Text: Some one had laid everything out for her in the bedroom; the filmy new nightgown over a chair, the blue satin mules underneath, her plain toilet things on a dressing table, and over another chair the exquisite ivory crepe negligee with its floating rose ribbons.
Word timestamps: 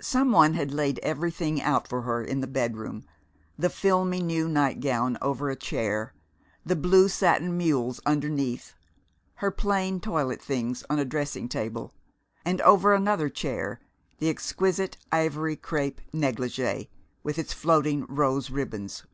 Some 0.00 0.32
one 0.32 0.54
had 0.54 0.74
laid 0.74 0.98
everything 0.98 1.62
out 1.62 1.86
for 1.86 2.02
her 2.02 2.24
in 2.24 2.40
the 2.40 2.48
bedroom; 2.48 3.04
the 3.56 3.70
filmy 3.70 4.20
new 4.20 4.48
nightgown 4.48 5.16
over 5.22 5.48
a 5.48 5.54
chair, 5.54 6.12
the 6.66 6.74
blue 6.74 7.08
satin 7.08 7.56
mules 7.56 8.00
underneath, 8.04 8.74
her 9.34 9.52
plain 9.52 10.00
toilet 10.00 10.42
things 10.42 10.82
on 10.90 10.98
a 10.98 11.04
dressing 11.04 11.48
table, 11.48 11.94
and 12.44 12.60
over 12.62 12.92
another 12.92 13.28
chair 13.28 13.78
the 14.18 14.28
exquisite 14.28 14.96
ivory 15.12 15.54
crepe 15.54 16.00
negligee 16.12 16.90
with 17.22 17.38
its 17.38 17.52
floating 17.52 18.06
rose 18.06 18.50
ribbons. 18.50 19.04